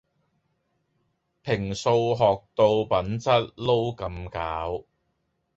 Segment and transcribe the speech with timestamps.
[1.43, 4.85] 平素學到品質撈咁攪